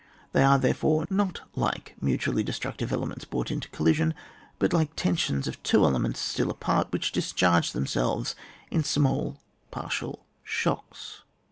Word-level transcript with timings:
They 0.31 0.41
are, 0.43 0.57
there 0.57 0.73
fore, 0.73 1.05
not 1.11 1.41
like 1.55 1.93
mutually 2.01 2.41
destructive 2.41 2.91
ele 2.91 3.05
ments 3.05 3.23
brought 3.23 3.51
into 3.51 3.69
collision, 3.69 4.15
but 4.57 4.73
like 4.73 4.95
tensions 4.95 5.47
of 5.47 5.61
two 5.61 5.85
elements 5.85 6.19
still 6.19 6.49
apart 6.49 6.87
which 6.91 7.11
discharge 7.11 7.71
themselves 7.71 8.33
in 8.71 8.83
small 8.83 9.37
paurtial 9.71 10.21
shocks. 10.43 11.21